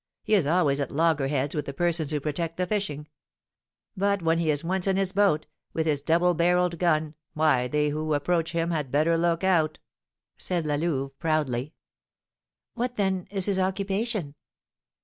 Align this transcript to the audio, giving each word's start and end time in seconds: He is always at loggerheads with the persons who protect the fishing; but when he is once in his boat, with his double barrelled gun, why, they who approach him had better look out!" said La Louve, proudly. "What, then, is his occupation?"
He 0.23 0.33
is 0.33 0.47
always 0.47 0.79
at 0.79 0.89
loggerheads 0.89 1.53
with 1.53 1.65
the 1.67 1.75
persons 1.75 2.09
who 2.09 2.19
protect 2.19 2.57
the 2.57 2.65
fishing; 2.65 3.07
but 3.95 4.23
when 4.23 4.39
he 4.39 4.49
is 4.49 4.63
once 4.63 4.87
in 4.87 4.97
his 4.97 5.11
boat, 5.11 5.45
with 5.73 5.85
his 5.85 6.01
double 6.01 6.33
barrelled 6.33 6.79
gun, 6.79 7.13
why, 7.35 7.67
they 7.67 7.89
who 7.89 8.15
approach 8.15 8.51
him 8.53 8.71
had 8.71 8.89
better 8.89 9.15
look 9.15 9.43
out!" 9.43 9.77
said 10.37 10.65
La 10.65 10.73
Louve, 10.73 11.15
proudly. 11.19 11.75
"What, 12.73 12.95
then, 12.95 13.27
is 13.29 13.45
his 13.45 13.59
occupation?" 13.59 14.33